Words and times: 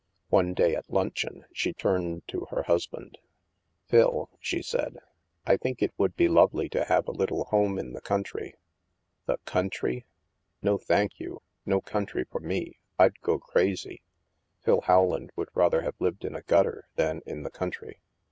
One 0.29 0.55
day 0.55 0.73
at 0.75 0.89
luncheon, 0.89 1.45
she 1.53 1.73
turned 1.73 2.27
to 2.29 2.47
her 2.49 2.63
husband." 2.63 3.19
Phil,'' 3.87 4.31
she 4.39 4.63
said," 4.63 4.97
I 5.45 5.57
think 5.57 5.79
it 5.83 5.93
would 5.95 6.15
be 6.15 6.27
lovely 6.27 6.67
to 6.69 6.85
have 6.85 7.07
a 7.07 7.11
little 7.11 7.43
home 7.43 7.77
in 7.77 7.93
the 7.93 8.01
country."" 8.01 8.55
The 9.27 9.37
country? 9.45 10.07
No, 10.63 10.79
thank 10.79 11.19
you. 11.19 11.43
No 11.67 11.81
country 11.81 12.23
for 12.23 12.39
me. 12.39 12.79
Fd 12.99 13.13
go 13.21 13.37
crazy." 13.37 14.01
(Phil 14.61 14.81
Rowland 14.89 15.33
would 15.35 15.49
rather 15.53 15.81
have 15.81 15.93
lived 16.01 16.25
in 16.25 16.33
a 16.35 16.41
gutter 16.41 16.87
than 16.95 17.21
in 17.27 17.43
the 17.43 17.51
country.) 17.51 17.99